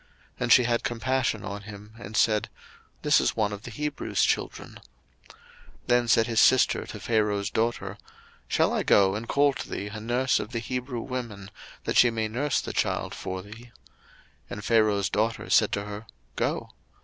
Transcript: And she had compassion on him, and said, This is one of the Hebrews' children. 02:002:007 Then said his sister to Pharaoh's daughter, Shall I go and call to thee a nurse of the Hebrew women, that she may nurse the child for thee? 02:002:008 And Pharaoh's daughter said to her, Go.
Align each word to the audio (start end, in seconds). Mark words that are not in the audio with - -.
And 0.39 0.51
she 0.51 0.63
had 0.63 0.83
compassion 0.83 1.45
on 1.45 1.61
him, 1.61 1.93
and 1.99 2.17
said, 2.17 2.49
This 3.03 3.21
is 3.21 3.35
one 3.35 3.53
of 3.53 3.61
the 3.61 3.69
Hebrews' 3.69 4.23
children. 4.23 4.79
02:002:007 5.27 5.37
Then 5.85 6.07
said 6.07 6.25
his 6.25 6.39
sister 6.39 6.87
to 6.87 6.99
Pharaoh's 6.99 7.51
daughter, 7.51 7.99
Shall 8.47 8.73
I 8.73 8.81
go 8.81 9.13
and 9.13 9.27
call 9.27 9.53
to 9.53 9.69
thee 9.69 9.89
a 9.89 9.99
nurse 9.99 10.39
of 10.39 10.53
the 10.53 10.57
Hebrew 10.59 11.01
women, 11.01 11.51
that 11.83 11.97
she 11.97 12.09
may 12.09 12.27
nurse 12.27 12.61
the 12.61 12.73
child 12.73 13.13
for 13.13 13.43
thee? 13.43 13.65
02:002:008 13.69 13.69
And 14.49 14.65
Pharaoh's 14.65 15.09
daughter 15.11 15.51
said 15.51 15.71
to 15.73 15.85
her, 15.85 16.07
Go. 16.35 16.71